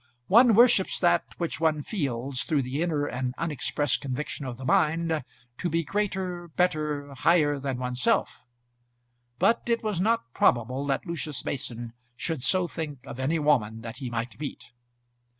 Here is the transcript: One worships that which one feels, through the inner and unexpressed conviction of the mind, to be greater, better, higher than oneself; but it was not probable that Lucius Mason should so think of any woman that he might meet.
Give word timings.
One 0.29 0.55
worships 0.55 0.99
that 1.01 1.25
which 1.37 1.59
one 1.59 1.83
feels, 1.83 2.41
through 2.41 2.63
the 2.63 2.81
inner 2.81 3.05
and 3.05 3.35
unexpressed 3.37 4.01
conviction 4.01 4.47
of 4.47 4.57
the 4.57 4.65
mind, 4.65 5.23
to 5.59 5.69
be 5.69 5.83
greater, 5.83 6.47
better, 6.47 7.13
higher 7.13 7.59
than 7.59 7.77
oneself; 7.77 8.39
but 9.37 9.61
it 9.67 9.83
was 9.83 10.01
not 10.01 10.33
probable 10.33 10.87
that 10.87 11.05
Lucius 11.05 11.45
Mason 11.45 11.93
should 12.15 12.41
so 12.41 12.67
think 12.67 13.05
of 13.05 13.19
any 13.19 13.37
woman 13.37 13.81
that 13.81 13.97
he 13.97 14.09
might 14.09 14.39
meet. 14.39 14.63